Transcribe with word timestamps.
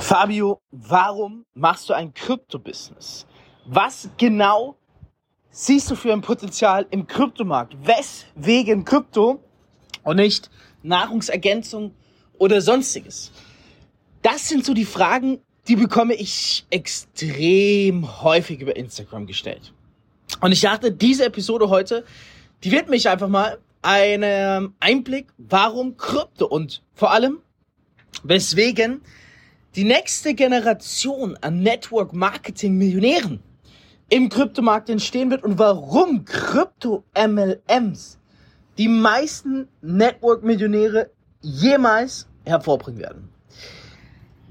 Fabio, 0.00 0.60
warum 0.70 1.44
machst 1.54 1.88
du 1.88 1.94
ein 1.94 2.14
Krypto-Business? 2.14 3.26
Was 3.66 4.08
genau 4.16 4.76
siehst 5.50 5.90
du 5.90 5.96
für 5.96 6.12
ein 6.12 6.20
Potenzial 6.20 6.86
im 6.90 7.06
Kryptomarkt? 7.06 7.76
Weswegen 7.84 8.84
Krypto 8.84 9.42
und 10.04 10.16
nicht 10.16 10.50
Nahrungsergänzung 10.82 11.94
oder 12.38 12.60
sonstiges? 12.60 13.32
Das 14.22 14.48
sind 14.48 14.64
so 14.64 14.72
die 14.72 14.84
Fragen, 14.84 15.40
die 15.66 15.76
bekomme 15.76 16.14
ich 16.14 16.64
extrem 16.70 18.22
häufig 18.22 18.60
über 18.60 18.76
Instagram 18.76 19.26
gestellt. 19.26 19.72
Und 20.40 20.52
ich 20.52 20.60
dachte, 20.60 20.92
diese 20.92 21.24
Episode 21.26 21.70
heute, 21.70 22.04
die 22.62 22.70
wird 22.70 22.88
mich 22.88 23.08
einfach 23.08 23.28
mal 23.28 23.58
einen 23.82 24.74
Einblick, 24.78 25.26
warum 25.38 25.96
Krypto 25.96 26.46
und 26.46 26.82
vor 26.94 27.10
allem, 27.10 27.40
weswegen 28.22 29.02
die 29.78 29.84
nächste 29.84 30.34
Generation 30.34 31.38
an 31.40 31.62
Network 31.62 32.12
Marketing 32.12 32.76
Millionären 32.76 33.38
im 34.08 34.28
Kryptomarkt 34.28 34.90
entstehen 34.90 35.30
wird 35.30 35.44
und 35.44 35.60
warum 35.60 36.24
Krypto 36.24 37.04
MLMs 37.16 38.18
die 38.76 38.88
meisten 38.88 39.68
Network 39.80 40.42
Millionäre 40.42 41.12
jemals 41.42 42.26
hervorbringen 42.44 43.00
werden. 43.00 43.28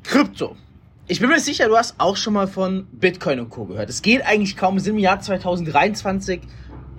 Krypto. 0.03 0.55
Ich 1.07 1.19
bin 1.19 1.27
mir 1.27 1.41
sicher, 1.41 1.67
du 1.67 1.75
hast 1.75 1.95
auch 1.97 2.15
schon 2.15 2.31
mal 2.31 2.47
von 2.47 2.87
Bitcoin 2.93 3.41
und 3.41 3.49
Co. 3.49 3.65
gehört. 3.65 3.89
Es 3.89 4.01
geht 4.01 4.25
eigentlich 4.25 4.55
kaum, 4.55 4.75
wir 4.75 4.81
sind 4.81 4.95
im 4.95 4.99
Jahr 4.99 5.19
2023. 5.19 6.39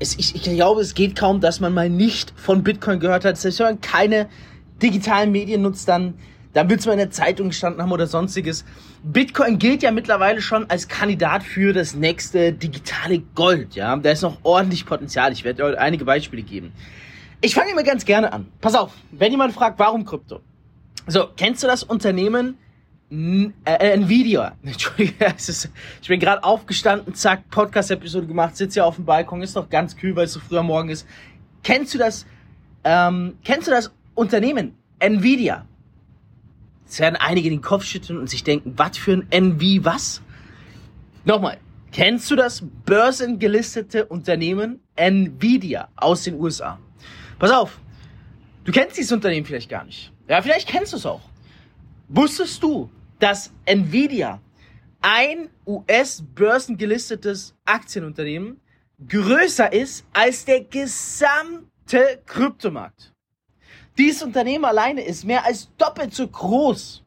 Es, 0.01 0.19
ich, 0.19 0.35
ich 0.35 0.43
glaube, 0.43 0.83
es 0.83 0.93
geht 0.93 1.16
kaum, 1.16 1.41
dass 1.41 1.60
man 1.60 1.73
mal 1.73 1.88
nicht 1.88 2.35
von 2.37 2.63
Bitcoin 2.63 3.01
gehört 3.01 3.24
hat. 3.24 3.38
Selbst 3.38 3.60
wenn 3.60 3.66
man 3.69 3.80
keine 3.80 4.29
digitalen 4.83 5.33
Medien 5.33 5.63
nutzt, 5.63 5.88
dann, 5.88 6.13
dann 6.52 6.70
wird 6.70 6.80
es 6.80 6.87
mal 6.87 6.93
in 6.93 6.98
der 6.98 7.11
Zeitung 7.11 7.48
gestanden 7.48 7.83
haben 7.83 7.93
oder 7.93 8.07
sonstiges. 8.07 8.65
Bitcoin 9.02 9.59
gilt 9.59 9.83
ja 9.83 9.91
mittlerweile 9.91 10.41
schon 10.41 10.69
als 10.71 10.88
Kandidat 10.88 11.43
für 11.43 11.73
das 11.73 11.95
nächste 11.95 12.52
digitale 12.52 13.21
Gold. 13.35 13.74
Ja, 13.74 13.95
da 13.96 14.10
ist 14.10 14.23
noch 14.23 14.38
ordentlich 14.43 14.87
Potenzial. 14.87 15.32
Ich 15.32 15.45
werde 15.45 15.65
euch 15.65 15.79
einige 15.79 16.04
Beispiele 16.04 16.43
geben. 16.43 16.73
Ich 17.41 17.54
fange 17.54 17.71
immer 17.71 17.85
ganz 17.85 18.04
gerne 18.04 18.32
an. 18.32 18.46
Pass 18.60 18.74
auf, 18.74 18.93
wenn 19.13 19.30
jemand 19.30 19.52
fragt, 19.52 19.79
warum 19.79 20.04
Krypto? 20.04 20.41
So, 21.07 21.29
kennst 21.37 21.63
du 21.63 21.66
das 21.66 21.85
Unternehmen 21.85 22.59
N 23.10 23.54
äh, 23.65 23.93
Nvidia. 23.93 24.57
Entschuldigung, 24.63 25.32
ich 26.02 26.09
bin 26.09 26.21
gerade 26.21 26.45
aufgestanden, 26.45 27.15
zack, 27.15 27.49
Podcast-Episode 27.51 28.26
gemacht, 28.26 28.57
sitze 28.57 28.74
hier 28.74 28.87
auf 28.87 28.96
dem 28.96 29.07
Balkon, 29.07 29.43
ist 29.43 29.57
doch 29.57 29.71
ganz 29.71 29.96
kühl, 29.96 30.15
weil 30.15 30.24
es 30.24 30.32
so 30.32 30.41
früh 30.41 30.59
am 30.59 30.66
Morgen 30.66 30.91
ist. 30.91 31.07
Kennst 31.63 31.95
du 31.95 31.99
das, 31.99 32.26
ähm, 32.85 33.38
kennst 33.45 33.66
du 33.66 33.71
das 33.71 33.93
Unternehmen 34.15 34.76
Nvidia? 34.99 35.65
Jetzt 36.89 37.01
werden 37.01 37.17
einige 37.17 37.51
den 37.51 37.61
Kopf 37.61 37.85
schütteln 37.85 38.19
und 38.19 38.31
sich 38.31 38.45
denken, 38.45 38.73
was 38.79 38.97
für 38.97 39.13
ein 39.13 39.27
NV, 39.31 39.85
was? 39.85 40.23
Nochmal, 41.27 41.59
kennst 41.93 42.31
du 42.31 42.37
das 42.37 42.63
börsengelistete 42.87 44.07
Unternehmen 44.07 44.81
Nvidia 44.97 45.89
aus 45.97 46.25
den 46.25 46.41
USA? 46.41 46.79
Pass 47.39 47.51
auf, 47.51 47.79
du 48.65 48.73
kennst 48.73 48.97
dieses 48.97 49.13
Unternehmen 49.13 49.45
vielleicht 49.45 49.69
gar 49.69 49.85
nicht. 49.85 50.11
Ja, 50.29 50.41
vielleicht 50.41 50.66
kennst 50.66 50.95
du 50.95 50.97
es 50.97 51.05
auch. 51.05 51.21
Wusstest 52.09 52.63
du, 52.63 52.91
dass 53.19 53.53
Nvidia 53.66 54.41
ein 55.03 55.51
US-börsengelistetes 55.66 57.55
Aktienunternehmen 57.66 58.63
größer 59.07 59.71
ist 59.75 60.07
als 60.15 60.47
der 60.47 60.65
gesamte 60.65 62.23
Kryptomarkt. 62.25 63.13
Dieses 63.99 64.22
Unternehmen 64.22 64.65
alleine 64.65 65.04
ist 65.04 65.25
mehr 65.25 65.44
als 65.44 65.69
doppelt 65.77 66.15
so 66.15 66.27
groß 66.27 67.03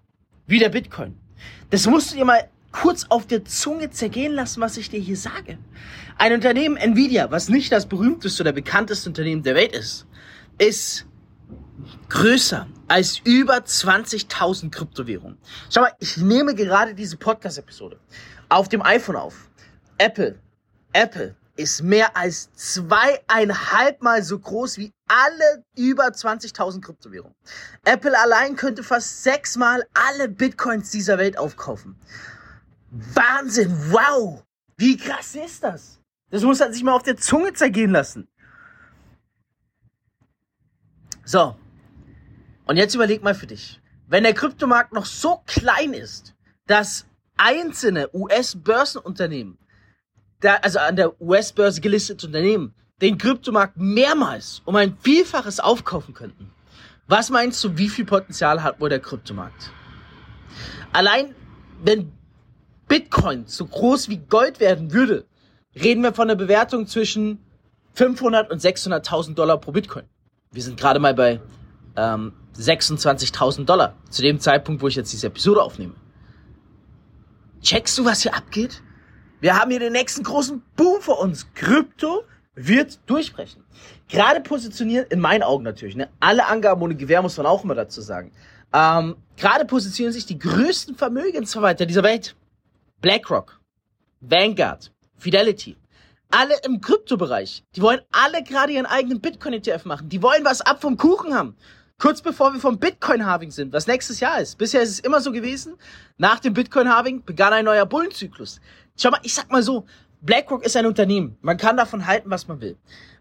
wie 0.45 0.59
der 0.59 0.70
Bitcoin. 0.70 1.17
Das 1.70 1.88
musst 1.88 2.11
du 2.11 2.17
dir 2.17 2.25
mal 2.25 2.50
kurz 2.73 3.06
auf 3.08 3.25
der 3.25 3.45
Zunge 3.45 3.89
zergehen 3.92 4.34
lassen, 4.34 4.59
was 4.59 4.75
ich 4.75 4.89
dir 4.89 5.00
hier 5.00 5.16
sage. 5.16 5.58
Ein 6.17 6.34
Unternehmen 6.34 6.75
Nvidia, 6.75 7.31
was 7.31 7.47
nicht 7.47 7.72
das 7.72 7.86
berühmteste 7.86 8.44
oder 8.44 8.52
bekannteste 8.52 9.09
Unternehmen 9.09 9.41
der 9.41 9.56
Welt 9.56 9.74
ist, 9.74 10.06
ist 10.57 11.06
größer 12.09 12.68
als 12.90 13.19
über 13.23 13.56
20.000 13.56 14.69
Kryptowährungen. 14.69 15.38
Schau 15.69 15.81
mal, 15.81 15.94
ich 16.00 16.18
nehme 16.18 16.53
gerade 16.56 16.94
diese 16.94 17.16
Podcast-Episode 17.16 18.00
auf 18.50 18.68
dem 18.68 18.81
iPhone 18.81 19.16
auf. 19.16 19.50
Apple, 19.97 20.38
Apple 20.91 21.35
ist 21.56 21.84
mehr 21.84 22.18
als 22.18 22.52
zweieinhalb 22.53 24.02
Mal 24.02 24.23
so 24.23 24.38
groß 24.38 24.78
wie 24.78 24.91
alle 25.11 25.66
über 25.75 26.05
20.000 26.05 26.81
Kryptowährungen. 26.81 27.35
Apple 27.83 28.17
allein 28.17 28.55
könnte 28.55 28.83
fast 28.83 29.23
sechsmal 29.23 29.85
alle 29.94 30.29
Bitcoins 30.29 30.89
dieser 30.89 31.17
Welt 31.17 31.38
aufkaufen. 31.38 31.99
Wahnsinn, 32.89 33.75
wow! 33.91 34.44
Wie 34.77 34.97
krass 34.97 35.35
ist 35.35 35.63
das? 35.63 35.99
Das 36.29 36.44
muss 36.44 36.59
man 36.59 36.72
sich 36.72 36.83
mal 36.83 36.95
auf 36.95 37.03
der 37.03 37.17
Zunge 37.17 37.53
zergehen 37.53 37.91
lassen. 37.91 38.27
So, 41.25 41.55
und 42.66 42.78
jetzt 42.78 42.95
überleg 42.95 43.22
mal 43.22 43.35
für 43.35 43.47
dich, 43.47 43.81
wenn 44.07 44.23
der 44.23 44.33
Kryptomarkt 44.33 44.93
noch 44.93 45.05
so 45.05 45.41
klein 45.45 45.93
ist, 45.93 46.35
dass 46.67 47.05
einzelne 47.38 48.09
US-Börsenunternehmen, 48.13 49.57
also 50.61 50.79
an 50.79 50.95
der 50.95 51.22
US-Börse 51.22 51.81
gelistete 51.81 52.28
Unternehmen, 52.28 52.73
den 53.01 53.17
Kryptomarkt 53.17 53.78
mehrmals 53.78 54.62
um 54.66 54.75
ein 54.75 54.97
Vielfaches 55.01 55.59
aufkaufen 55.59 56.13
könnten. 56.13 56.51
Was 57.07 57.29
meinst 57.29 57.63
du, 57.63 57.78
wie 57.78 57.89
viel 57.89 58.06
Potenzial 58.06 58.63
hat 58.63 58.79
wohl 58.79 58.89
der 58.89 59.00
Kryptomarkt? 59.00 59.72
Allein 60.94 61.35
wenn 61.84 62.11
Bitcoin 62.88 63.45
so 63.47 63.66
groß 63.66 64.09
wie 64.09 64.17
Gold 64.17 64.59
werden 64.59 64.94
würde, 64.94 65.25
reden 65.75 66.03
wir 66.03 66.13
von 66.13 66.29
einer 66.29 66.38
Bewertung 66.38 66.88
zwischen 66.88 67.40
500 67.94 68.51
und 68.51 68.61
600.000 68.61 69.34
Dollar 69.34 69.57
pro 69.57 69.72
Bitcoin. 69.72 70.06
Wir 70.51 70.61
sind 70.61 70.79
gerade 70.79 71.00
mal 71.00 71.13
bei 71.13 71.41
ähm, 71.95 72.34
26.000 72.57 73.66
Dollar. 73.66 73.95
Zu 74.09 74.22
dem 74.22 74.40
Zeitpunkt, 74.40 74.81
wo 74.81 74.88
ich 74.88 74.95
jetzt 74.95 75.11
diese 75.13 75.28
Episode 75.28 75.61
aufnehme. 75.63 75.95
Checkst 77.61 77.97
du, 77.97 78.06
was 78.06 78.22
hier 78.22 78.35
abgeht? 78.35 78.81
Wir 79.40 79.57
haben 79.57 79.72
hier 79.72 79.79
den 79.79 79.94
nächsten 79.94 80.23
großen 80.23 80.61
Boom 80.75 81.01
vor 81.01 81.19
uns. 81.19 81.47
Krypto 81.53 82.23
wird 82.56 83.00
durchbrechen. 83.06 83.63
Gerade 84.09 84.41
positioniert, 84.41 85.12
in 85.12 85.19
meinen 85.19 85.44
Augen 85.44 85.63
natürlich, 85.63 85.95
ne? 85.95 86.09
alle 86.19 86.47
Angaben 86.47 86.81
ohne 86.81 86.95
Gewehr 86.95 87.22
muss 87.22 87.38
man 87.38 87.45
auch 87.45 87.63
immer 87.63 87.75
dazu 87.75 88.01
sagen. 88.01 88.31
Ähm, 88.73 89.16
gerade 89.38 89.66
positionieren 89.66 90.13
sich 90.13 90.25
die 90.25 90.39
größten 90.39 90.95
Vermögensverwalter 90.95 91.85
dieser 91.85 92.03
Welt. 92.03 92.35
BlackRock, 93.01 93.59
Vanguard, 94.19 94.91
Fidelity. 95.17 95.78
Alle 96.29 96.56
im 96.63 96.79
Kryptobereich. 96.79 97.63
Die 97.75 97.81
wollen 97.81 98.00
alle 98.11 98.44
gerade 98.44 98.72
ihren 98.72 98.85
eigenen 98.85 99.19
Bitcoin-ETF 99.19 99.84
machen. 99.85 100.07
Die 100.07 100.22
wollen 100.22 100.45
was 100.45 100.61
ab 100.61 100.81
vom 100.81 100.95
Kuchen 100.95 101.34
haben. 101.34 101.57
Kurz 101.97 102.22
bevor 102.22 102.53
wir 102.53 102.59
vom 102.59 102.79
Bitcoin-Halving 102.79 103.51
sind, 103.51 103.73
was 103.73 103.85
nächstes 103.85 104.22
Jahr 104.22 104.40
ist. 104.40 104.57
Bisher 104.57 104.81
ist 104.81 104.90
es 104.90 105.00
immer 105.00 105.19
so 105.19 105.31
gewesen. 105.31 105.75
Nach 106.17 106.40
dem 106.40 106.53
Bitcoin-Halving 106.53 107.25
begann 107.25 107.53
ein 107.53 107.66
neuer 107.66 107.85
Bullenzyklus. 107.85 108.61
Schau 108.97 109.11
mal, 109.11 109.19
ich 109.23 109.34
sag 109.34 109.51
mal 109.51 109.61
so, 109.61 109.85
BlackRock 110.22 110.64
ist 110.64 110.78
ein 110.78 110.86
Unternehmen. 110.86 111.38
Man 111.42 111.58
kann 111.58 111.78
davon 111.78 112.06
halten, 112.06 112.30
was 112.30 112.48
man 112.48 112.62
will. 112.62 112.78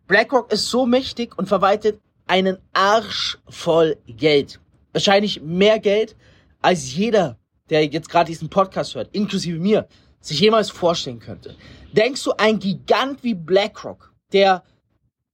BlackRock 0.07 0.53
ist 0.53 0.69
so 0.69 0.87
mächtig 0.87 1.37
und 1.39 1.49
verwaltet 1.49 2.01
einen 2.27 2.59
Arsch 2.73 3.39
voll 3.49 3.97
Geld. 4.07 4.61
Wahrscheinlich 4.93 5.41
mehr 5.41 5.79
Geld, 5.79 6.15
als 6.61 6.95
jeder, 6.95 7.39
der 7.71 7.87
jetzt 7.87 8.11
gerade 8.11 8.29
diesen 8.29 8.51
Podcast 8.51 8.95
hört, 8.95 9.15
inklusive 9.15 9.59
mir, 9.59 9.89
sich 10.21 10.41
jemals 10.41 10.71
vorstellen 10.71 11.21
könnte. 11.21 11.57
Denkst 11.93 12.23
du, 12.23 12.33
ein 12.37 12.59
Gigant 12.59 13.23
wie 13.25 13.35
BlackRock, 13.35 14.13
der 14.33 14.63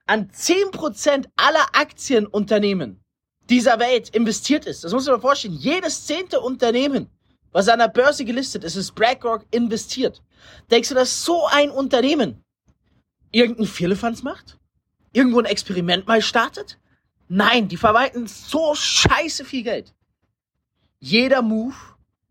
an 0.07 0.31
10% 0.31 1.27
aller 1.37 1.67
Aktienunternehmen 1.73 3.01
dieser 3.51 3.81
Welt 3.81 4.11
investiert 4.11 4.67
ist. 4.67 4.85
Das 4.85 4.93
muss 4.93 5.07
man 5.07 5.21
vorstellen. 5.21 5.55
Jedes 5.55 6.07
zehnte 6.07 6.41
Unternehmen, 6.41 7.09
was 7.51 7.69
an 7.69 7.81
der 7.81 7.89
Börse 7.89 8.25
gelistet 8.25 8.63
ist, 8.63 8.77
ist 8.77 8.95
BlackRock 8.95 9.45
investiert. 9.51 10.23
Denkst 10.71 10.89
du, 10.89 10.95
dass 10.95 11.25
so 11.25 11.47
ein 11.47 11.71
Unternehmen 11.71 12.45
irgendeinen 13.31 13.69
Firlefanz 13.69 14.23
macht? 14.23 14.59
Irgendwo 15.13 15.39
ein 15.39 15.45
Experiment 15.45 16.07
mal 16.07 16.23
startet? 16.23 16.79
Nein, 17.29 17.69
die 17.69 17.77
verwalten 17.77 18.27
so 18.27 18.75
scheiße 18.75 19.45
viel 19.45 19.63
Geld. 19.63 19.95
Jeder 21.01 21.43
Move 21.43 21.75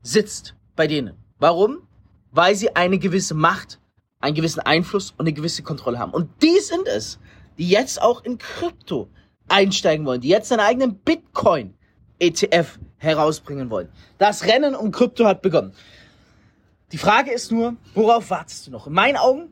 sitzt 0.02 0.56
bei 0.76 0.88
denen. 0.88 1.16
Warum? 1.38 1.88
Weil 2.32 2.56
sie 2.56 2.76
eine 2.76 2.98
gewisse 3.00 3.34
Macht, 3.34 3.80
einen 4.20 4.36
gewissen 4.36 4.62
Einfluss 4.62 5.12
und 5.12 5.22
eine 5.22 5.34
gewisse 5.34 5.64
Kontrolle 5.64 6.00
haben. 6.00 6.14
Und 6.14 6.30
die 6.42 6.60
sind 6.60 6.88
es, 6.88 7.20
die 7.58 7.70
jetzt 7.70 8.02
auch 8.02 8.24
in 8.24 8.38
Krypto 8.38 9.10
einsteigen 9.48 10.06
wollen, 10.06 10.22
die 10.22 10.30
jetzt 10.30 10.52
einen 10.52 10.62
eigenen 10.62 10.96
Bitcoin-ETF 11.00 12.80
herausbringen 12.98 13.70
wollen. 13.70 13.90
Das 14.18 14.46
Rennen 14.46 14.76
um 14.76 14.92
Krypto 14.92 15.26
hat 15.26 15.42
begonnen. 15.42 15.74
Die 16.92 16.98
Frage 16.98 17.32
ist 17.32 17.52
nur, 17.52 17.76
worauf 17.94 18.30
wartest 18.30 18.68
du 18.68 18.72
noch? 18.72 18.88
In 18.88 18.94
meinen 18.94 19.18
Augen 19.18 19.52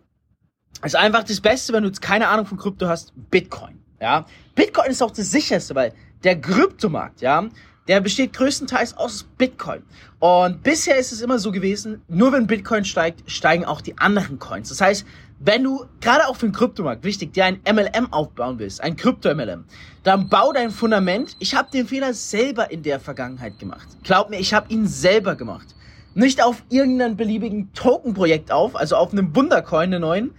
ist 0.83 0.95
einfach 0.95 1.23
das 1.23 1.41
Beste, 1.41 1.73
wenn 1.73 1.83
du 1.83 1.89
jetzt 1.89 2.01
keine 2.01 2.27
Ahnung 2.27 2.45
von 2.45 2.57
Krypto 2.57 2.87
hast, 2.87 3.13
Bitcoin. 3.31 3.79
Ja, 3.99 4.25
Bitcoin 4.55 4.91
ist 4.91 5.01
auch 5.01 5.11
das 5.11 5.31
sicherste, 5.31 5.75
weil 5.75 5.93
der 6.23 6.39
Kryptomarkt, 6.39 7.21
ja, 7.21 7.47
der 7.87 8.01
besteht 8.01 8.33
größtenteils 8.33 8.95
aus 8.95 9.25
Bitcoin. 9.37 9.83
Und 10.19 10.63
bisher 10.63 10.97
ist 10.97 11.11
es 11.11 11.21
immer 11.21 11.39
so 11.39 11.51
gewesen, 11.51 12.01
nur 12.07 12.31
wenn 12.31 12.47
Bitcoin 12.47 12.85
steigt, 12.85 13.29
steigen 13.29 13.65
auch 13.65 13.81
die 13.81 13.97
anderen 13.97 14.39
Coins. 14.39 14.69
Das 14.69 14.79
heißt, 14.79 15.05
wenn 15.39 15.63
du 15.63 15.85
gerade 15.99 16.27
auf 16.27 16.37
dem 16.37 16.53
Kryptomarkt, 16.53 17.03
wichtig, 17.03 17.33
dir 17.33 17.45
ein 17.45 17.59
MLM 17.69 18.13
aufbauen 18.13 18.59
willst, 18.59 18.79
ein 18.81 18.95
Krypto-MLM, 18.95 19.65
dann 20.03 20.29
bau 20.29 20.53
dein 20.53 20.71
Fundament. 20.71 21.35
Ich 21.39 21.55
habe 21.55 21.69
den 21.71 21.87
Fehler 21.87 22.13
selber 22.13 22.71
in 22.71 22.83
der 22.83 22.99
Vergangenheit 23.01 23.59
gemacht. 23.59 23.87
Glaub 24.03 24.29
mir, 24.29 24.39
ich 24.39 24.53
habe 24.53 24.71
ihn 24.71 24.87
selber 24.87 25.35
gemacht. 25.35 25.75
Nicht 26.15 26.43
auf 26.43 26.63
irgendeinem 26.69 27.17
beliebigen 27.17 27.73
Token-Projekt 27.73 28.51
auf, 28.51 28.75
also 28.75 28.95
auf 28.95 29.11
einem 29.11 29.35
Wundercoin, 29.35 29.93
einen 29.93 30.01
neuen, 30.01 30.31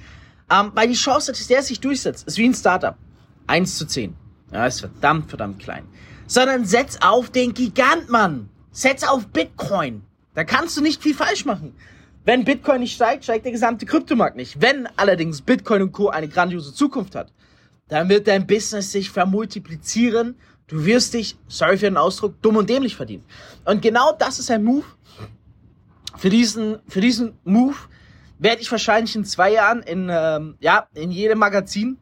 ähm, 0.50 0.72
weil 0.74 0.88
die 0.88 0.94
Chance, 0.94 1.32
dass 1.32 1.46
der 1.46 1.62
sich 1.62 1.80
durchsetzt, 1.80 2.26
ist 2.26 2.38
wie 2.38 2.48
ein 2.48 2.54
Startup. 2.54 2.96
1 3.46 3.78
zu 3.78 3.86
10. 3.86 4.14
Ja, 4.52 4.66
ist 4.66 4.80
verdammt, 4.80 5.28
verdammt 5.28 5.58
klein. 5.58 5.84
Sondern 6.26 6.64
setz 6.64 6.98
auf 7.00 7.30
den 7.30 7.54
Gigant, 7.54 8.08
Mann. 8.08 8.48
Setz 8.70 9.02
auf 9.02 9.26
Bitcoin. 9.28 10.02
Da 10.34 10.44
kannst 10.44 10.76
du 10.76 10.80
nicht 10.80 11.02
viel 11.02 11.14
falsch 11.14 11.44
machen. 11.44 11.74
Wenn 12.24 12.44
Bitcoin 12.44 12.80
nicht 12.80 12.94
steigt, 12.94 13.24
steigt 13.24 13.44
der 13.44 13.52
gesamte 13.52 13.84
Kryptomarkt 13.84 14.36
nicht. 14.36 14.60
Wenn 14.60 14.88
allerdings 14.96 15.42
Bitcoin 15.42 15.82
und 15.82 15.92
Co. 15.92 16.08
eine 16.08 16.28
grandiose 16.28 16.72
Zukunft 16.72 17.14
hat, 17.14 17.32
dann 17.88 18.08
wird 18.08 18.26
dein 18.26 18.46
Business 18.46 18.92
sich 18.92 19.10
vermultiplizieren. 19.10 20.36
Du 20.66 20.86
wirst 20.86 21.12
dich, 21.12 21.36
sorry 21.48 21.76
für 21.76 21.84
den 21.84 21.98
Ausdruck, 21.98 22.40
dumm 22.40 22.56
und 22.56 22.70
dämlich 22.70 22.96
verdienen. 22.96 23.24
Und 23.66 23.82
genau 23.82 24.12
das 24.18 24.38
ist 24.38 24.50
ein 24.50 24.64
Move. 24.64 24.86
Für 26.16 26.30
diesen, 26.30 26.78
für 26.88 27.00
diesen 27.00 27.38
Move 27.44 27.76
werde 28.38 28.62
ich 28.62 28.70
wahrscheinlich 28.70 29.16
in 29.16 29.24
zwei 29.24 29.52
Jahren 29.52 29.82
in, 29.82 30.08
ähm, 30.10 30.56
ja, 30.60 30.86
in 30.94 31.10
jedem 31.10 31.38
Magazin, 31.38 31.98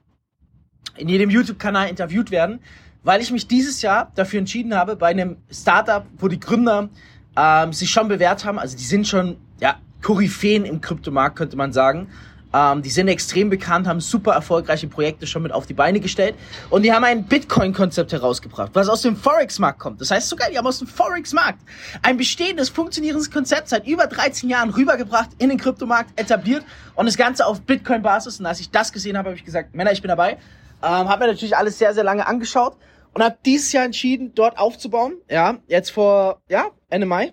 in 0.96 1.08
jedem 1.08 1.30
YouTube-Kanal 1.30 1.88
interviewt 1.88 2.30
werden, 2.30 2.60
weil 3.02 3.20
ich 3.20 3.30
mich 3.30 3.46
dieses 3.46 3.82
Jahr 3.82 4.12
dafür 4.14 4.38
entschieden 4.38 4.74
habe, 4.74 4.96
bei 4.96 5.08
einem 5.08 5.38
Startup, 5.50 6.06
wo 6.18 6.28
die 6.28 6.40
Gründer 6.40 6.88
ähm, 7.36 7.72
sich 7.72 7.90
schon 7.90 8.08
bewährt 8.08 8.44
haben, 8.44 8.58
also 8.58 8.76
die 8.76 8.84
sind 8.84 9.06
schon 9.08 9.38
ja, 9.60 9.76
Koryphäen 10.02 10.64
im 10.64 10.80
Kryptomarkt, 10.80 11.36
könnte 11.36 11.56
man 11.56 11.72
sagen. 11.72 12.08
Ähm, 12.54 12.82
die 12.82 12.90
sind 12.90 13.08
extrem 13.08 13.50
bekannt, 13.50 13.86
haben 13.86 14.00
super 14.00 14.32
erfolgreiche 14.32 14.86
Projekte 14.86 15.26
schon 15.26 15.42
mit 15.42 15.52
auf 15.52 15.66
die 15.66 15.74
Beine 15.74 16.00
gestellt. 16.00 16.34
Und 16.70 16.82
die 16.82 16.92
haben 16.92 17.04
ein 17.04 17.24
Bitcoin-Konzept 17.24 18.12
herausgebracht, 18.12 18.70
was 18.74 18.88
aus 18.88 19.02
dem 19.02 19.16
Forex-Markt 19.16 19.78
kommt. 19.78 20.00
Das 20.00 20.10
heißt 20.10 20.28
sogar, 20.28 20.50
die 20.50 20.58
haben 20.58 20.66
aus 20.66 20.78
dem 20.78 20.88
Forex-Markt 20.88 21.60
ein 22.02 22.16
bestehendes, 22.16 22.68
funktionierendes 22.68 23.30
Konzept 23.30 23.68
seit 23.68 23.86
über 23.86 24.06
13 24.06 24.48
Jahren 24.48 24.70
rübergebracht, 24.70 25.30
in 25.38 25.48
den 25.48 25.58
Kryptomarkt 25.58 26.18
etabliert 26.20 26.64
und 26.94 27.06
das 27.06 27.16
Ganze 27.16 27.46
auf 27.46 27.62
Bitcoin-Basis. 27.62 28.40
Und 28.40 28.46
als 28.46 28.60
ich 28.60 28.70
das 28.70 28.92
gesehen 28.92 29.16
habe, 29.16 29.30
habe 29.30 29.38
ich 29.38 29.44
gesagt, 29.44 29.74
Männer, 29.74 29.92
ich 29.92 30.02
bin 30.02 30.08
dabei. 30.08 30.38
Ähm, 30.82 31.08
habe 31.08 31.24
mir 31.24 31.32
natürlich 31.32 31.56
alles 31.56 31.78
sehr, 31.78 31.94
sehr 31.94 32.04
lange 32.04 32.26
angeschaut 32.26 32.76
und 33.14 33.22
habe 33.22 33.36
dieses 33.44 33.72
Jahr 33.72 33.84
entschieden, 33.84 34.32
dort 34.34 34.58
aufzubauen. 34.58 35.14
Ja, 35.30 35.58
jetzt 35.68 35.90
vor, 35.90 36.42
ja, 36.48 36.66
Ende 36.90 37.06
Mai, 37.06 37.32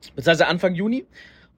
beziehungsweise 0.00 0.46
Anfang 0.46 0.74
Juni. 0.74 1.06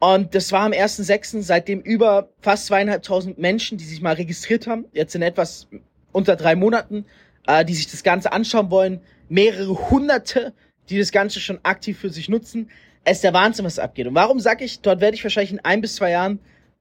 Und 0.00 0.35
das 0.35 0.53
war 0.53 0.62
am 0.62 0.73
1.6., 0.73 1.43
seitdem 1.43 1.81
über 1.81 2.29
fast 2.41 2.67
zweieinhalbtausend 2.67 3.39
Menschen, 3.39 3.79
die 3.79 3.85
sich 3.85 4.00
mal 4.00 4.15
registriert 4.15 4.67
haben, 4.67 4.87
jetzt 4.93 5.15
in 5.15 5.23
etwas 5.23 5.67
unter 6.12 6.37
drei 6.37 6.55
Monaten, 6.55 7.05
äh, 7.47 7.65
die 7.65 7.75
sich 7.75 7.91
das 7.91 8.03
Ganze 8.03 8.33
anschauen 8.33 8.71
wollen, 8.71 9.00
mehrere 9.29 9.91
Hunderte, 9.91 10.53
die 10.89 10.99
das 10.99 11.12
Ganze 11.12 11.41
schon 11.41 11.59
aktiv 11.65 11.99
für 11.99 12.11
sich 12.11 12.29
nutzen. 12.29 12.71
Es 13.05 13.19
ist 13.19 13.25
der 13.25 13.35
Wahnsinn, 13.35 13.65
was 13.65 13.79
abgeht. 13.79 14.06
Und 14.06 14.15
warum 14.15 14.41
sage 14.41 14.65
ich, 14.65 14.81
dort 14.81 15.00
werde 15.00 15.17
ich 15.17 15.25
wahrscheinlich 15.25 15.53
in 15.53 15.61
ein 15.61 15.81
bis 15.81 15.97
zwei 15.97 16.11
Jahren 16.11 16.39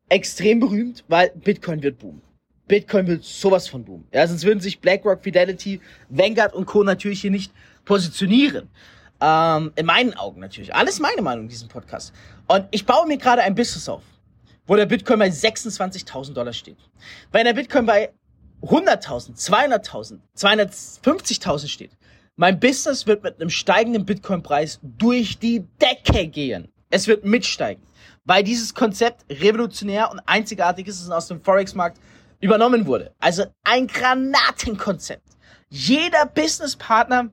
extrem 0.10 0.60
berühmt, 0.60 1.04
weil 1.08 1.32
Bitcoin 1.36 1.82
wird 1.82 2.00
boomen. 2.00 2.22
Bitcoin 2.68 3.08
wird 3.08 3.24
sowas 3.24 3.68
von 3.68 3.84
boomen. 3.84 4.08
Ja, 4.14 4.28
sonst 4.28 4.44
würden 4.44 4.60
sich 4.60 4.80
BlackRock, 4.80 5.24
Fidelity, 5.24 5.80
Vanguard 6.10 6.54
und 6.54 6.66
Co. 6.66 6.84
natürlich 6.84 7.22
hier 7.22 7.32
nicht 7.32 7.52
positionieren. 7.86 8.70
Ähm, 9.20 9.72
in 9.76 9.86
meinen 9.86 10.14
Augen 10.14 10.40
natürlich. 10.40 10.74
Alles 10.76 11.00
meine 11.00 11.22
Meinung 11.22 11.46
in 11.46 11.50
diesem 11.50 11.68
Podcast. 11.68 12.14
Und 12.48 12.68
ich 12.72 12.86
baue 12.86 13.08
mir 13.08 13.18
gerade 13.18 13.42
ein 13.42 13.56
Business 13.56 13.90
auf, 13.90 14.04
wo 14.68 14.76
der 14.76 14.86
Bitcoin 14.86 15.20
bei 15.20 15.30
26.000 15.30 16.34
Dollar 16.34 16.54
steht. 16.54 16.78
Wenn 17.32 17.46
der 17.46 17.54
Bitcoin 17.54 17.86
bei 17.86 18.14
100.000, 18.62 19.36
200.000, 19.36 20.20
250.000 20.36 21.68
steht, 21.68 21.92
mein 22.36 22.60
Business 22.60 23.08
wird 23.08 23.24
mit 23.24 23.42
einem 23.42 23.50
steigenden 23.50 24.06
Bitcoin-Preis 24.06 24.80
durch 24.84 25.40
die 25.40 25.66
Decke 25.82 26.28
gehen. 26.28 26.72
Es 26.92 27.08
wird 27.08 27.26
mitsteigen, 27.26 27.82
weil 28.26 28.44
dieses 28.44 28.74
Konzept 28.74 29.26
revolutionär 29.30 30.12
und 30.12 30.20
einzigartig 30.28 30.88
ist 30.88 31.06
und 31.06 31.14
aus 31.14 31.28
dem 31.28 31.42
Forex-Markt 31.42 32.00
übernommen 32.40 32.86
wurde. 32.86 33.14
Also 33.20 33.46
ein 33.64 33.88
Granatenkonzept. 33.88 35.24
Jeder 35.70 36.28
Businesspartner, 36.28 37.32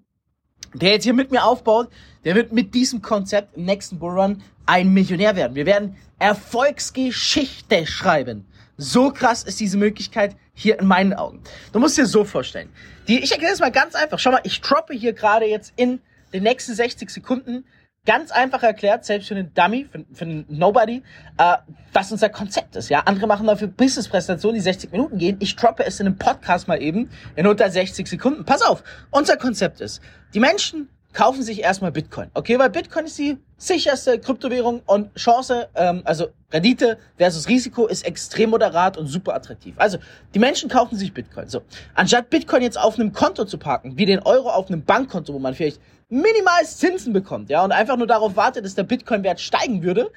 der 0.74 0.92
jetzt 0.92 1.04
hier 1.04 1.14
mit 1.14 1.30
mir 1.30 1.44
aufbaut, 1.44 1.88
der 2.24 2.34
wird 2.34 2.52
mit 2.52 2.74
diesem 2.74 3.02
Konzept 3.02 3.56
im 3.56 3.64
nächsten 3.64 3.98
Bullrun 3.98 4.42
ein 4.66 4.92
Millionär 4.92 5.36
werden. 5.36 5.54
Wir 5.54 5.66
werden 5.66 5.96
Erfolgsgeschichte 6.18 7.86
schreiben. 7.86 8.46
So 8.76 9.10
krass 9.10 9.44
ist 9.44 9.60
diese 9.60 9.78
Möglichkeit 9.78 10.36
hier 10.52 10.78
in 10.80 10.86
meinen 10.86 11.14
Augen. 11.14 11.40
Du 11.72 11.78
musst 11.78 11.96
dir 11.96 12.06
so 12.06 12.24
vorstellen. 12.24 12.70
Die, 13.06 13.22
ich 13.22 13.30
erkläre 13.32 13.52
es 13.52 13.60
mal 13.60 13.70
ganz 13.70 13.94
einfach. 13.94 14.18
Schau 14.18 14.32
mal, 14.32 14.40
ich 14.44 14.60
droppe 14.60 14.94
hier 14.94 15.12
gerade 15.12 15.46
jetzt 15.46 15.72
in 15.76 16.00
den 16.32 16.42
nächsten 16.42 16.74
60 16.74 17.10
Sekunden 17.10 17.64
ganz 18.06 18.30
einfach 18.30 18.62
erklärt, 18.62 19.04
selbst 19.04 19.28
für 19.28 19.34
einen 19.34 19.52
Dummy, 19.54 19.86
für, 19.90 20.04
für 20.12 20.24
einen 20.24 20.44
Nobody, 20.48 21.02
äh, 21.38 21.56
was 21.92 22.12
unser 22.12 22.28
Konzept 22.28 22.76
ist. 22.76 22.88
Ja, 22.88 23.00
andere 23.00 23.26
machen 23.26 23.46
dafür 23.46 23.68
Business-Präsentationen, 23.68 24.54
die 24.54 24.60
60 24.60 24.92
Minuten 24.92 25.18
gehen. 25.18 25.36
Ich 25.40 25.56
droppe 25.56 25.84
es 25.86 26.00
in 26.00 26.06
einem 26.06 26.18
Podcast 26.18 26.68
mal 26.68 26.82
eben 26.82 27.10
in 27.36 27.46
unter 27.46 27.70
60 27.70 28.06
Sekunden. 28.06 28.44
Pass 28.44 28.62
auf, 28.62 28.82
unser 29.10 29.36
Konzept 29.36 29.80
ist, 29.80 30.00
die 30.34 30.40
Menschen 30.40 30.88
kaufen 31.14 31.42
sich 31.42 31.62
erstmal 31.62 31.92
Bitcoin. 31.92 32.30
Okay, 32.34 32.58
weil 32.58 32.70
Bitcoin 32.70 33.06
ist 33.06 33.18
die 33.18 33.38
sicherste 33.56 34.18
Kryptowährung 34.18 34.82
und 34.84 35.14
Chance, 35.14 35.68
ähm, 35.76 36.02
also 36.04 36.28
Rendite 36.52 36.98
versus 37.16 37.48
Risiko 37.48 37.86
ist 37.86 38.04
extrem 38.04 38.50
moderat 38.50 38.96
und 38.98 39.06
super 39.06 39.34
attraktiv. 39.34 39.74
Also 39.78 39.98
die 40.34 40.38
Menschen 40.38 40.68
kaufen 40.68 40.96
sich 40.96 41.14
Bitcoin. 41.14 41.48
So, 41.48 41.62
anstatt 41.94 42.30
Bitcoin 42.30 42.62
jetzt 42.62 42.78
auf 42.78 42.98
einem 42.98 43.12
Konto 43.12 43.44
zu 43.44 43.58
parken, 43.58 43.96
wie 43.96 44.06
den 44.06 44.18
Euro 44.20 44.50
auf 44.50 44.68
einem 44.68 44.84
Bankkonto, 44.84 45.32
wo 45.32 45.38
man 45.38 45.54
vielleicht 45.54 45.80
minimal 46.14 46.64
Zinsen 46.64 47.12
bekommt, 47.12 47.50
ja, 47.50 47.64
und 47.64 47.72
einfach 47.72 47.96
nur 47.96 48.06
darauf 48.06 48.36
wartet, 48.36 48.64
dass 48.64 48.74
der 48.74 48.84
Bitcoin-Wert 48.84 49.40
steigen 49.40 49.82
würde, 49.82 50.10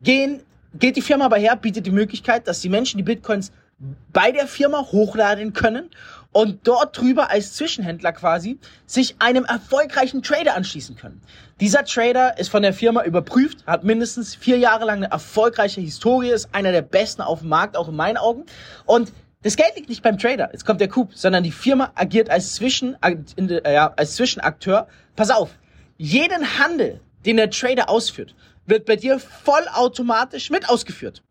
gehen, 0.00 0.42
geht 0.74 0.96
die 0.96 1.02
Firma 1.02 1.24
aber 1.26 1.38
her, 1.38 1.56
bietet 1.56 1.86
die 1.86 1.90
Möglichkeit, 1.90 2.46
dass 2.46 2.60
die 2.60 2.68
Menschen 2.68 2.98
die 2.98 3.02
Bitcoins 3.02 3.50
bei 4.12 4.30
der 4.30 4.46
Firma 4.46 4.86
hochladen 4.92 5.52
können 5.52 5.90
und 6.32 6.60
dort 6.68 6.96
drüber 6.96 7.30
als 7.30 7.54
Zwischenhändler 7.54 8.12
quasi 8.12 8.58
sich 8.86 9.16
einem 9.18 9.44
erfolgreichen 9.44 10.22
Trader 10.22 10.54
anschließen 10.54 10.94
können. 10.94 11.20
Dieser 11.58 11.84
Trader 11.84 12.38
ist 12.38 12.50
von 12.50 12.62
der 12.62 12.72
Firma 12.72 13.02
überprüft, 13.02 13.66
hat 13.66 13.82
mindestens 13.82 14.36
vier 14.36 14.58
Jahre 14.58 14.84
lang 14.84 14.98
eine 14.98 15.10
erfolgreiche 15.10 15.80
Historie, 15.80 16.30
ist 16.30 16.50
einer 16.52 16.72
der 16.72 16.82
besten 16.82 17.22
auf 17.22 17.40
dem 17.40 17.48
Markt, 17.48 17.76
auch 17.76 17.88
in 17.88 17.96
meinen 17.96 18.18
Augen. 18.18 18.44
Und 18.84 19.12
das 19.42 19.56
Geld 19.56 19.74
liegt 19.76 19.88
nicht 19.88 20.02
beim 20.02 20.18
Trader, 20.18 20.50
jetzt 20.52 20.66
kommt 20.66 20.80
der 20.80 20.88
Coup, 20.88 21.10
sondern 21.14 21.42
die 21.42 21.52
Firma 21.52 21.92
agiert 21.94 22.28
als, 22.28 22.54
Zwischen, 22.54 22.96
äh, 23.02 23.76
als 23.96 24.16
Zwischenakteur. 24.16 24.86
Pass 25.16 25.30
auf, 25.30 25.50
jeden 25.96 26.58
Handel, 26.58 27.00
den 27.24 27.36
der 27.36 27.50
Trader 27.50 27.88
ausführt, 27.88 28.34
wird 28.66 28.84
bei 28.86 28.96
dir 28.96 29.18
vollautomatisch 29.18 30.50
mit 30.50 30.68
ausgeführt. 30.68 31.22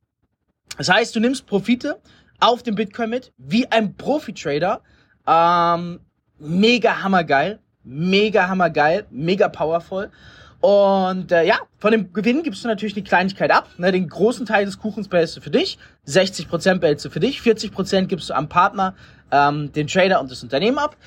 Das 0.78 0.90
heißt, 0.90 1.16
du 1.16 1.20
nimmst 1.20 1.46
Profite 1.46 2.00
auf 2.40 2.64
dem 2.64 2.76
Bitcoin 2.76 3.10
mit, 3.10 3.32
wie 3.38 3.68
ein 3.68 3.96
Profi-Trader. 3.96 4.82
Ähm, 5.28 6.00
mega 6.40 7.04
hammergeil, 7.04 7.60
mega 7.84 8.48
hammergeil, 8.48 9.06
mega 9.10 9.50
powerful. 9.50 10.10
Und 10.62 11.32
äh, 11.32 11.46
ja, 11.46 11.60
von 11.78 11.92
dem 11.92 12.12
Gewinn 12.12 12.44
gibst 12.44 12.64
du 12.64 12.68
natürlich 12.68 12.94
die 12.94 13.04
Kleinigkeit 13.04 13.50
ab. 13.52 13.70
Ne? 13.78 13.92
Den 13.92 14.10
großen 14.10 14.46
Teil 14.46 14.66
des 14.66 14.78
Kuchens 14.78 15.08
behältst 15.08 15.38
du 15.38 15.42
für 15.42 15.52
dich, 15.52 15.78
60% 16.06 16.80
behältst 16.80 17.06
du 17.06 17.10
für 17.10 17.22
dich, 17.22 17.40
40% 17.40 18.08
gibst 18.08 18.30
du 18.30 18.34
am 18.34 18.50
Partner, 18.50 18.94
ähm, 19.32 19.72
den 19.72 19.88
Trader 19.88 20.20
und 20.20 20.30
das 20.30 20.44
Unternehmen 20.44 20.78
ab. 20.78 20.98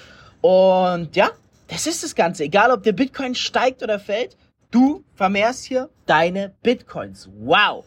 Und 0.41 1.15
ja, 1.17 1.31
das 1.69 1.87
ist 1.87 2.03
das 2.03 2.15
Ganze. 2.15 2.45
Egal, 2.45 2.71
ob 2.71 2.83
der 2.83 2.93
Bitcoin 2.93 3.35
steigt 3.35 3.83
oder 3.83 3.99
fällt, 3.99 4.37
du 4.71 5.05
vermehrst 5.15 5.65
hier 5.65 5.91
deine 6.07 6.55
Bitcoins. 6.63 7.29
Wow. 7.41 7.85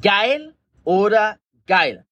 Geil 0.00 0.54
oder 0.84 1.36
geil. 1.66 2.04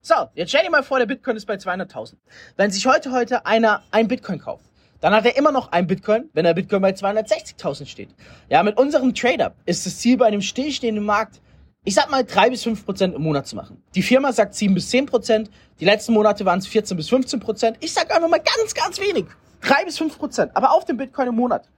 So, 0.00 0.14
jetzt 0.34 0.50
stell 0.50 0.62
dir 0.62 0.70
mal 0.70 0.84
vor, 0.84 0.98
der 0.98 1.06
Bitcoin 1.06 1.36
ist 1.36 1.46
bei 1.46 1.54
200.000. 1.54 2.14
Wenn 2.56 2.70
sich 2.70 2.86
heute 2.86 3.10
heute 3.10 3.46
einer 3.46 3.82
ein 3.90 4.06
Bitcoin 4.06 4.38
kauft, 4.38 4.64
dann 5.06 5.14
hat 5.14 5.24
er 5.24 5.36
immer 5.36 5.52
noch 5.52 5.70
ein 5.70 5.86
Bitcoin, 5.86 6.30
wenn 6.32 6.44
der 6.44 6.54
Bitcoin 6.54 6.82
bei 6.82 6.90
260.000 6.90 7.86
steht. 7.86 8.08
Ja, 8.48 8.64
mit 8.64 8.76
unserem 8.76 9.14
Trader 9.14 9.54
ist 9.64 9.86
das 9.86 9.98
Ziel 9.98 10.16
bei 10.16 10.26
einem 10.26 10.42
stillstehenden 10.42 11.04
Markt, 11.04 11.40
ich 11.84 11.94
sag 11.94 12.10
mal 12.10 12.24
drei 12.24 12.50
bis 12.50 12.64
fünf 12.64 12.84
Prozent 12.84 13.14
im 13.14 13.22
Monat 13.22 13.46
zu 13.46 13.54
machen. 13.54 13.80
Die 13.94 14.02
Firma 14.02 14.32
sagt 14.32 14.56
sieben 14.56 14.74
bis 14.74 14.90
zehn 14.90 15.06
Prozent. 15.06 15.48
Die 15.78 15.84
letzten 15.84 16.12
Monate 16.12 16.44
waren 16.44 16.58
es 16.58 16.66
14 16.66 16.96
bis 16.96 17.08
15 17.08 17.38
Prozent. 17.38 17.76
Ich 17.80 17.92
sag 17.92 18.12
einfach 18.12 18.28
mal 18.28 18.40
ganz, 18.40 18.74
ganz 18.74 19.00
wenig. 19.00 19.26
Drei 19.60 19.84
bis 19.84 19.96
fünf 19.96 20.18
Prozent. 20.18 20.50
Aber 20.56 20.72
auf 20.72 20.84
dem 20.84 20.96
Bitcoin 20.96 21.28
im 21.28 21.36
Monat. 21.36 21.70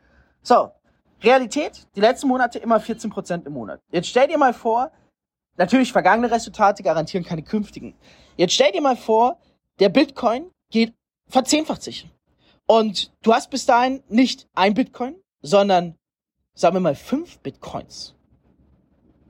So. 0.43 0.71
Realität, 1.23 1.87
die 1.97 2.01
letzten 2.01 2.29
Monate 2.29 2.59
immer 2.59 2.81
14 2.81 3.11
Prozent 3.11 3.45
im 3.47 3.53
Monat. 3.53 3.81
Jetzt 3.93 4.09
stell 4.09 4.29
dir 4.29 4.39
mal 4.39 4.55
vor, 4.55 4.91
Natürlich, 5.59 5.91
vergangene 5.93 6.31
Resultate 6.31 6.85
garantieren 6.85 7.25
keine 7.25 7.43
künftigen. 7.43 7.95
Jetzt 8.37 8.55
stell 8.55 8.71
dir 8.71 8.81
mal 8.81 8.97
vor, 8.97 9.39
der 9.81 9.89
Bitcoin 9.89 10.53
geht 10.71 10.95
verzehnfacht 11.29 11.83
sich. 11.83 12.09
Und 12.69 13.11
du 13.23 13.33
hast 13.33 13.49
bis 13.49 13.65
dahin 13.65 14.03
nicht 14.09 14.47
ein 14.55 14.75
Bitcoin, 14.75 15.17
sondern, 15.41 15.97
sagen 16.53 16.77
wir 16.77 16.81
mal, 16.81 16.95
fünf 16.95 17.39
Bitcoins. 17.39 18.15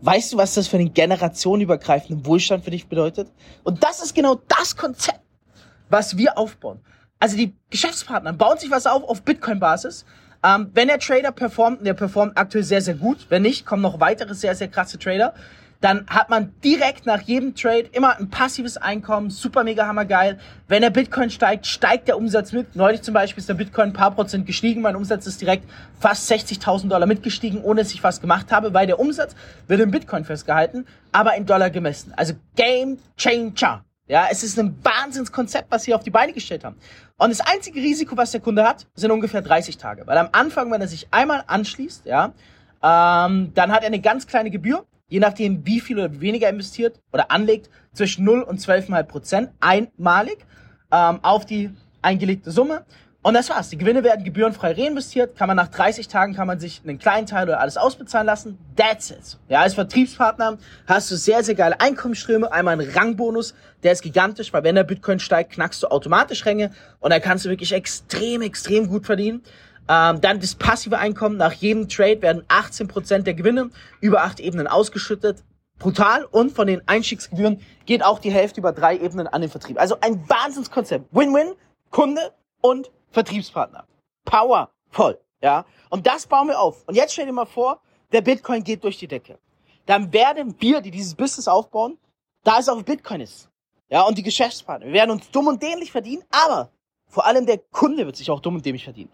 Weißt 0.01 0.33
du, 0.33 0.39
was 0.39 0.55
das 0.55 0.67
für 0.67 0.77
einen 0.77 0.93
generationenübergreifenden 0.93 2.27
Wohlstand 2.27 2.65
für 2.65 2.73
dich 2.73 2.89
bedeutet? 2.89 3.33
Und 3.63 3.85
das 3.85 4.03
ist 4.03 4.15
genau 4.15 4.41
das 4.49 4.77
Konzept, 4.77 5.23
was 5.89 6.17
wir 6.17 6.37
aufbauen. 6.37 6.81
Also 7.21 7.37
die 7.37 7.57
Geschäftspartner 7.71 8.33
bauen 8.33 8.59
sich 8.59 8.73
was 8.73 8.87
auf 8.87 9.05
auf 9.05 9.23
Bitcoin-Basis. 9.23 10.05
Ähm, 10.45 10.71
wenn 10.75 10.89
der 10.89 10.99
Trader 10.99 11.31
performt, 11.31 11.87
der 11.87 11.95
performt 11.95 12.37
aktuell 12.37 12.65
sehr, 12.65 12.83
sehr 12.83 12.95
gut. 12.95 13.27
Wenn 13.29 13.43
nicht, 13.43 13.65
kommen 13.65 13.83
noch 13.83 14.01
weitere 14.01 14.35
sehr, 14.35 14.57
sehr 14.57 14.69
krasse 14.69 14.99
Trader 14.99 15.33
dann 15.81 16.07
hat 16.09 16.29
man 16.29 16.53
direkt 16.65 17.07
nach 17.07 17.21
jedem 17.21 17.55
Trade 17.55 17.89
immer 17.93 18.19
ein 18.19 18.31
passives 18.31 18.77
Einkommen, 18.77 19.31
super 19.31 19.63
mega 19.63 19.87
hammergeil. 19.87 20.39
Wenn 20.67 20.83
der 20.83 20.91
Bitcoin 20.91 21.31
steigt, 21.31 21.67
steigt 21.67 22.09
der 22.09 22.17
Umsatz 22.17 22.53
mit. 22.53 22.75
Neulich 22.75 23.03
zum 23.03 23.15
Beispiel 23.15 23.41
ist 23.41 23.49
der 23.49 23.55
Bitcoin 23.55 23.91
ein 23.91 23.93
paar 23.93 24.11
Prozent 24.11 24.47
gestiegen, 24.47 24.81
mein 24.81 24.97
Umsatz 24.97 25.27
ist 25.27 25.41
direkt 25.41 25.69
fast 26.01 26.31
60.000 26.31 26.89
Dollar 26.89 27.07
mitgestiegen, 27.07 27.63
ohne 27.63 27.83
dass 27.83 27.93
ich 27.93 28.03
was 28.03 28.21
gemacht 28.21 28.51
habe, 28.51 28.75
weil 28.75 28.87
der 28.87 28.99
Umsatz 28.99 29.37
wird 29.69 29.81
im 29.81 29.91
Bitcoin 29.91 30.25
festgehalten, 30.25 30.85
aber 31.13 31.37
in 31.37 31.47
Dollar 31.47 31.71
gemessen. 31.71 32.13
Also 32.17 32.35
Game 32.57 32.99
Changer. 33.17 33.85
Ja, 34.09 34.27
es 34.31 34.43
ist 34.43 34.59
ein 34.59 34.79
Wahnsinnskonzept, 34.83 35.71
was 35.71 35.85
sie 35.85 35.95
auf 35.95 36.03
die 36.03 36.11
Beine 36.11 36.33
gestellt 36.33 36.65
haben. 36.65 36.77
Und 37.19 37.29
das 37.29 37.41
einzige 37.41 37.79
Risiko, 37.81 38.17
was 38.17 38.31
der 38.31 38.41
Kunde 38.41 38.67
hat, 38.67 38.87
sind 38.95 39.11
ungefähr 39.11 39.43
30 39.43 39.77
Tage. 39.77 40.07
Weil 40.07 40.17
am 40.17 40.31
Anfang, 40.33 40.73
wenn 40.73 40.81
er 40.81 40.89
sich 40.89 41.09
einmal 41.11 41.45
anschließt, 41.47 42.07
ja, 42.07 42.33
ähm, 42.83 43.53
dann 43.55 43.73
hat 43.73 43.83
er 43.83 43.89
eine 43.89 44.01
ganz 44.01 44.27
kleine 44.27 44.51
Gebühr 44.51 44.87
je 45.09 45.21
nachdem 45.21 45.67
wie 45.67 45.81
viel 45.81 45.99
oder 45.99 46.21
weniger 46.21 46.49
investiert 46.49 47.01
oder 47.13 47.31
anlegt, 47.31 47.71
zwischen 47.93 48.25
0 48.25 48.43
und 48.43 48.61
12,5 48.61 49.03
Prozent 49.05 49.51
einmalig 49.61 50.39
ähm, 50.93 51.19
auf 51.23 51.45
die 51.47 51.71
eingelegte 52.03 52.51
Summe. 52.51 52.85
Und 53.21 53.35
das 53.35 53.51
war's. 53.51 53.69
Die 53.69 53.77
Gewinne 53.77 54.05
werden 54.05 54.25
gebührenfrei 54.25 54.73
reinvestiert. 54.73 55.37
Kann 55.37 55.49
man 55.49 55.57
nach 55.57 55.69
30 55.69 56.07
Tagen 56.07 56.35
kann 56.35 56.47
man 56.47 56.61
sich 56.61 56.83
einen 56.85 56.99
kleinen 56.99 57.27
Teil 57.27 57.49
oder 57.49 57.59
alles 57.61 57.77
ausbezahlen 57.77 58.27
lassen. 58.27 58.59
That's 58.77 59.11
it. 59.11 59.39
Ja, 59.49 59.61
als 59.61 59.75
Vertriebspartner 59.75 60.57
hast 60.87 61.11
du 61.11 61.17
sehr, 61.17 61.43
sehr 61.43 61.57
geile 61.57 61.81
Einkommensströme. 61.81 62.51
Einmal 62.53 62.81
einen 62.81 62.89
Rangbonus, 62.89 63.55
der 63.83 63.93
ist 63.93 64.03
gigantisch, 64.03 64.53
weil 64.53 64.63
wenn 64.63 64.77
der 64.77 64.85
Bitcoin 64.85 65.19
steigt, 65.19 65.51
knackst 65.51 65.83
du 65.83 65.89
automatisch 65.89 66.47
Ränge 66.47 66.71
und 67.01 67.13
da 67.13 67.19
kannst 67.19 67.45
du 67.45 67.51
wirklich 67.51 67.73
extrem, 67.73 68.41
extrem 68.41 68.89
gut 68.89 69.05
verdienen. 69.05 69.43
Ähm, 69.89 70.21
dann 70.21 70.41
das 70.41 70.55
passive 70.55 70.99
Einkommen. 70.99 71.37
Nach 71.37 71.53
jedem 71.53 71.89
Trade 71.89 72.21
werden 72.23 72.43
18% 72.49 73.23
der 73.23 73.35
Gewinne 73.35 73.71
über 74.01 74.23
acht 74.23 74.41
Ebenen 74.41 74.67
ausgeschüttet. 74.67 75.43
Brutal. 75.79 76.25
Und 76.25 76.53
von 76.53 76.67
den 76.67 76.87
Einstiegsgebühren 76.87 77.61
geht 77.87 78.05
auch 78.05 78.19
die 78.19 78.31
Hälfte 78.31 78.61
über 78.61 78.73
drei 78.73 78.97
Ebenen 78.99 79.27
an 79.27 79.41
den 79.41 79.51
Vertrieb. 79.51 79.81
Also 79.81 79.97
ein 80.01 80.29
Wahnsinnskonzept. 80.29 81.07
Win-win, 81.15 81.55
Kunde 81.91 82.33
und 82.61 82.91
Vertriebspartner. 83.11 83.87
Powervoll. 84.25 85.19
Ja. 85.41 85.65
Und 85.89 86.07
das 86.07 86.27
bauen 86.27 86.49
wir 86.49 86.61
auf. 86.61 86.85
Und 86.87 86.95
jetzt 86.95 87.13
stell 87.13 87.27
dir 87.27 87.33
mal 87.33 87.47
vor, 87.47 87.81
der 88.13 88.21
Bitcoin 88.21 88.65
geht 88.65 88.85
durch 88.85 88.99
die 88.99 89.09
Decke. 89.09 89.39
Dann 89.87 90.13
werden 90.13 90.55
wir, 90.59 90.81
die 90.81 90.91
dieses 90.91 91.15
Business 91.15 91.49
aufbauen, 91.49 91.97
da 92.45 92.59
es 92.59 92.69
auf 92.69 92.85
Bitcoin 92.85 93.23
ist. 93.23 93.49
Ja, 93.89 94.03
und 94.03 94.19
die 94.19 94.23
Geschäftspartner. 94.23 94.87
Wir 94.87 94.95
werden 94.95 95.13
uns 95.13 95.31
dumm 95.31 95.47
und 95.47 95.63
dämlich 95.63 95.91
verdienen, 95.91 96.23
aber 96.31 96.71
vor 97.07 97.25
allem 97.25 97.47
der 97.47 97.59
Kunde 97.59 98.05
wird 98.05 98.17
sich 98.17 98.31
auch 98.31 98.41
dumm 98.41 98.57
und 98.57 98.67
dämlich 98.67 98.85
verdienen. 98.85 99.11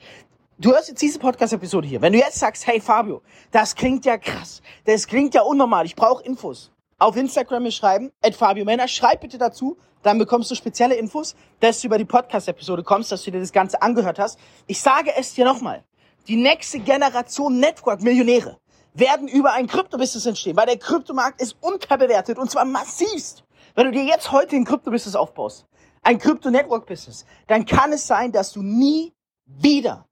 Du 0.56 0.70
hörst 0.70 0.88
jetzt 0.88 1.02
diese 1.02 1.18
Podcast-Episode 1.18 1.88
hier. 1.88 2.00
Wenn 2.00 2.12
du 2.12 2.20
jetzt 2.20 2.38
sagst, 2.38 2.64
hey 2.68 2.80
Fabio, 2.80 3.22
das 3.50 3.74
klingt 3.74 4.04
ja 4.04 4.16
krass, 4.16 4.62
das 4.84 5.08
klingt 5.08 5.34
ja 5.34 5.42
unnormal, 5.42 5.84
ich 5.84 5.96
brauche 5.96 6.22
Infos. 6.22 6.70
Auf 6.96 7.16
Instagram 7.16 7.64
mir 7.64 7.72
schreiben, 7.72 8.12
at 8.22 8.36
Fabio 8.36 8.64
Männer, 8.64 8.86
schreib 8.86 9.20
bitte 9.20 9.36
dazu, 9.36 9.76
dann 10.04 10.16
bekommst 10.16 10.52
du 10.52 10.54
spezielle 10.54 10.94
Infos, 10.94 11.34
dass 11.58 11.80
du 11.80 11.88
über 11.88 11.98
die 11.98 12.04
Podcast-Episode 12.04 12.84
kommst, 12.84 13.10
dass 13.10 13.24
du 13.24 13.32
dir 13.32 13.40
das 13.40 13.50
Ganze 13.50 13.82
angehört 13.82 14.20
hast. 14.20 14.38
Ich 14.68 14.80
sage 14.80 15.10
es 15.16 15.34
dir 15.34 15.44
nochmal. 15.44 15.82
Die 16.28 16.36
nächste 16.36 16.78
Generation 16.78 17.58
Network-Millionäre 17.58 18.56
werden 18.92 19.26
über 19.26 19.54
ein 19.54 19.66
Krypto-Business 19.66 20.24
entstehen, 20.24 20.56
weil 20.56 20.66
der 20.66 20.78
Kryptomarkt 20.78 21.42
ist 21.42 21.56
unterbewertet 21.62 22.38
und 22.38 22.48
zwar 22.48 22.64
massivst. 22.64 23.42
Wenn 23.74 23.86
du 23.86 23.90
dir 23.90 24.04
jetzt 24.04 24.30
heute 24.30 24.54
ein 24.54 24.64
Krypto-Business 24.64 25.16
aufbaust, 25.16 25.66
ein 26.02 26.18
Krypto-Network-Business, 26.18 27.26
dann 27.48 27.66
kann 27.66 27.92
es 27.92 28.06
sein, 28.06 28.30
dass 28.30 28.52
du 28.52 28.62
nie 28.62 29.12
wieder 29.46 30.06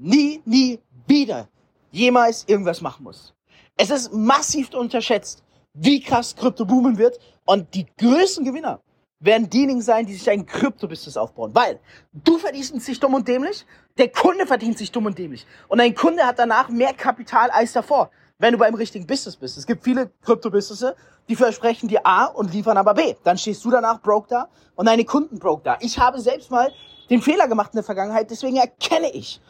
nie, 0.00 0.40
nie 0.44 0.80
wieder 1.06 1.48
jemals 1.90 2.44
irgendwas 2.46 2.80
machen 2.80 3.04
muss. 3.04 3.34
Es 3.76 3.90
ist 3.90 4.12
massiv 4.12 4.72
unterschätzt, 4.74 5.42
wie 5.74 6.00
krass 6.00 6.34
Krypto 6.34 6.64
boomen 6.64 6.98
wird 6.98 7.18
und 7.44 7.72
die 7.74 7.86
größten 7.98 8.44
Gewinner 8.44 8.80
werden 9.20 9.50
diejenigen 9.50 9.82
sein, 9.82 10.06
die 10.06 10.14
sich 10.14 10.28
ein 10.30 10.46
Krypto-Business 10.46 11.16
aufbauen. 11.16 11.54
Weil 11.54 11.78
du 12.12 12.38
verdienst 12.38 12.80
sich 12.80 12.98
dumm 12.98 13.14
und 13.14 13.28
dämlich, 13.28 13.66
der 13.98 14.08
Kunde 14.08 14.46
verdient 14.46 14.78
sich 14.78 14.90
dumm 14.90 15.06
und 15.06 15.18
dämlich. 15.18 15.46
Und 15.68 15.80
ein 15.80 15.94
Kunde 15.94 16.24
hat 16.26 16.38
danach 16.38 16.70
mehr 16.70 16.94
Kapital 16.94 17.50
als 17.50 17.72
davor, 17.72 18.10
wenn 18.38 18.52
du 18.52 18.58
beim 18.58 18.74
richtigen 18.74 19.06
Business 19.06 19.36
bist. 19.36 19.58
Es 19.58 19.66
gibt 19.66 19.84
viele 19.84 20.10
Krypto-Businesses, 20.22 20.94
die 21.28 21.36
versprechen 21.36 21.88
dir 21.88 22.00
A 22.04 22.26
und 22.26 22.52
liefern 22.52 22.78
aber 22.78 22.94
B. 22.94 23.14
Dann 23.22 23.36
stehst 23.36 23.62
du 23.64 23.70
danach 23.70 24.00
broke 24.00 24.28
da 24.28 24.48
und 24.74 24.86
deine 24.86 25.04
Kunden 25.04 25.38
broke 25.38 25.62
da. 25.64 25.76
Ich 25.80 25.98
habe 25.98 26.18
selbst 26.20 26.50
mal 26.50 26.72
den 27.10 27.20
Fehler 27.20 27.46
gemacht 27.46 27.72
in 27.72 27.76
der 27.76 27.84
Vergangenheit, 27.84 28.30
deswegen 28.30 28.56
erkenne 28.56 29.10
ich, 29.12 29.40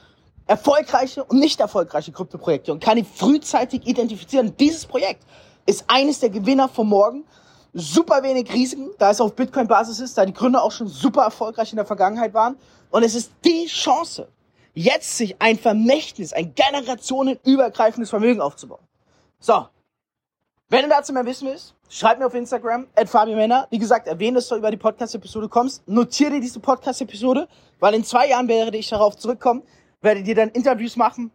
erfolgreiche 0.50 1.22
und 1.22 1.38
nicht 1.38 1.60
erfolgreiche 1.60 2.10
Kryptoprojekte 2.10 2.72
und 2.72 2.82
kann 2.82 2.96
die 2.96 3.04
frühzeitig 3.04 3.86
identifizieren. 3.86 4.56
Dieses 4.56 4.84
Projekt 4.84 5.22
ist 5.64 5.84
eines 5.86 6.18
der 6.18 6.28
Gewinner 6.28 6.68
von 6.68 6.88
morgen. 6.88 7.24
Super 7.72 8.24
wenig 8.24 8.52
Risiken, 8.52 8.90
da 8.98 9.10
es 9.10 9.20
auf 9.20 9.36
Bitcoin-Basis 9.36 10.00
ist, 10.00 10.18
da 10.18 10.26
die 10.26 10.32
Gründer 10.32 10.64
auch 10.64 10.72
schon 10.72 10.88
super 10.88 11.22
erfolgreich 11.22 11.70
in 11.70 11.76
der 11.76 11.86
Vergangenheit 11.86 12.34
waren. 12.34 12.56
Und 12.90 13.04
es 13.04 13.14
ist 13.14 13.30
die 13.44 13.66
Chance, 13.66 14.26
jetzt 14.74 15.16
sich 15.16 15.36
ein 15.40 15.56
Vermächtnis, 15.56 16.32
ein 16.32 16.52
generationenübergreifendes 16.52 18.10
Vermögen 18.10 18.40
aufzubauen. 18.40 18.82
So. 19.38 19.68
Wenn 20.68 20.82
du 20.82 20.88
dazu 20.88 21.12
mehr 21.12 21.26
wissen 21.26 21.46
willst, 21.46 21.76
schreib 21.88 22.18
mir 22.18 22.26
auf 22.26 22.34
Instagram, 22.34 22.88
at 22.96 23.08
Fabi 23.08 23.36
Männer. 23.36 23.68
Wie 23.70 23.78
gesagt, 23.78 24.08
erwähne, 24.08 24.36
dass 24.36 24.48
du 24.48 24.56
über 24.56 24.72
die 24.72 24.76
Podcast-Episode 24.76 25.48
kommst. 25.48 25.86
Notiere 25.88 26.32
dir 26.32 26.40
diese 26.40 26.58
Podcast-Episode, 26.58 27.46
weil 27.78 27.94
in 27.94 28.02
zwei 28.02 28.28
Jahren 28.28 28.48
werde 28.48 28.76
ich 28.76 28.88
darauf 28.88 29.16
zurückkommen, 29.16 29.62
werde 30.00 30.22
dir 30.22 30.34
dann 30.34 30.48
Interviews 30.50 30.96
machen 30.96 31.30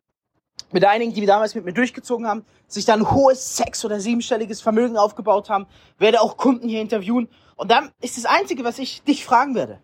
mit 0.71 0.83
einigen, 0.83 1.13
die 1.13 1.25
damals 1.25 1.53
mit 1.55 1.65
mir 1.65 1.73
durchgezogen 1.73 2.27
haben, 2.27 2.45
sich 2.67 2.85
dann 2.85 3.11
hohes 3.11 3.57
sechs- 3.57 3.85
oder 3.85 3.99
siebenstelliges 3.99 4.61
Vermögen 4.61 4.97
aufgebaut 4.97 5.49
haben, 5.49 5.67
werde 5.97 6.21
auch 6.21 6.37
Kunden 6.37 6.67
hier 6.67 6.81
interviewen. 6.81 7.29
Und 7.55 7.71
dann 7.71 7.91
ist 8.01 8.17
das 8.17 8.25
Einzige, 8.25 8.63
was 8.63 8.79
ich 8.79 9.03
dich 9.03 9.23
fragen 9.25 9.55
werde. 9.55 9.79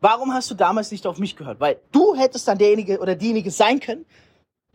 Warum 0.00 0.32
hast 0.32 0.50
du 0.50 0.54
damals 0.54 0.90
nicht 0.90 1.06
auf 1.06 1.18
mich 1.18 1.36
gehört? 1.36 1.60
Weil 1.60 1.80
du 1.92 2.14
hättest 2.14 2.46
dann 2.48 2.58
derjenige 2.58 3.00
oder 3.00 3.14
diejenige 3.14 3.50
sein 3.50 3.80
können, 3.80 4.06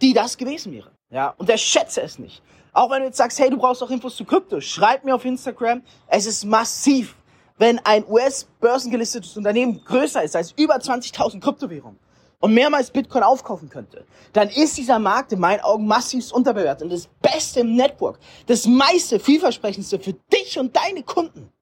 die 0.01 0.13
das 0.13 0.37
gewesen 0.37 0.73
wäre. 0.73 0.91
Ja, 1.09 1.33
und 1.37 1.49
der 1.49 1.57
schätze 1.57 2.01
es 2.01 2.19
nicht. 2.19 2.41
Auch 2.73 2.89
wenn 2.89 2.99
du 2.99 3.05
jetzt 3.05 3.17
sagst, 3.17 3.39
hey, 3.39 3.49
du 3.49 3.57
brauchst 3.57 3.83
auch 3.83 3.91
Infos 3.91 4.15
zu 4.15 4.25
Krypto, 4.25 4.59
schreib 4.59 5.03
mir 5.03 5.15
auf 5.15 5.23
Instagram. 5.23 5.83
Es 6.07 6.25
ist 6.25 6.43
massiv, 6.43 7.15
wenn 7.57 7.79
ein 7.85 8.03
US-börsengelistetes 8.07 9.37
Unternehmen 9.37 9.83
größer 9.85 10.23
ist 10.23 10.35
als 10.35 10.51
über 10.57 10.75
20.000 10.75 11.39
Kryptowährungen 11.39 11.99
und 12.43 12.53
mehrmals 12.53 12.91
Bitcoin 12.91 13.23
aufkaufen 13.23 13.69
könnte, 13.69 14.03
dann 14.33 14.49
ist 14.49 14.77
dieser 14.77 14.99
Markt 14.99 15.31
in 15.31 15.39
meinen 15.39 15.61
Augen 15.61 15.87
massiv 15.87 16.29
unterbewertet. 16.33 16.83
Und 16.83 16.89
das 16.89 17.07
Beste 17.21 17.61
im 17.61 17.77
Network, 17.77 18.19
das 18.47 18.67
meiste, 18.67 19.17
vielversprechendste 19.17 19.97
für 19.97 20.11
dich 20.11 20.59
und 20.59 20.75
deine 20.75 21.03
Kunden, 21.03 21.53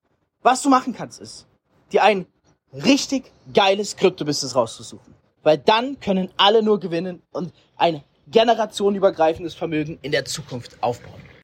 was 0.41 0.63
du 0.63 0.69
machen 0.69 0.95
kannst, 0.95 1.21
ist, 1.21 1.45
dir 1.91 2.01
ein 2.01 2.25
richtig 2.73 3.31
geiles 3.53 3.95
Krypto-Business 3.95 4.55
rauszusuchen. 4.55 5.13
Weil 5.43 5.59
dann 5.59 6.00
können 6.00 6.31
alle 6.35 6.63
nur 6.63 6.79
gewinnen 6.79 7.21
und 7.31 7.53
ein 7.77 8.03
generationenübergreifendes 8.25 9.53
Vermögen 9.53 10.00
in 10.01 10.11
der 10.11 10.25
Zukunft 10.25 10.81
aufbauen. 10.81 11.21